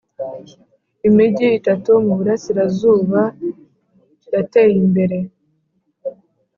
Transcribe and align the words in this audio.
imigi 1.07 1.47
itatu 1.59 1.89
mu 2.05 2.13
burasirazuba 2.19 3.21
yateyimbere. 4.33 5.17